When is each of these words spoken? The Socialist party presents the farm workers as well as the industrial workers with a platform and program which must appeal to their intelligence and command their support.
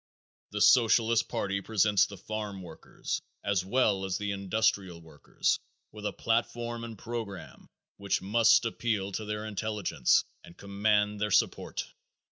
The 0.49 0.61
Socialist 0.61 1.27
party 1.29 1.61
presents 1.61 2.07
the 2.07 2.17
farm 2.17 2.63
workers 2.63 3.21
as 3.43 3.63
well 3.63 4.03
as 4.03 4.17
the 4.17 4.31
industrial 4.31 4.99
workers 4.99 5.59
with 5.91 6.07
a 6.07 6.11
platform 6.11 6.83
and 6.83 6.97
program 6.97 7.67
which 7.97 8.19
must 8.19 8.65
appeal 8.65 9.11
to 9.11 9.25
their 9.25 9.45
intelligence 9.45 10.23
and 10.43 10.57
command 10.57 11.21
their 11.21 11.29
support. 11.29 11.85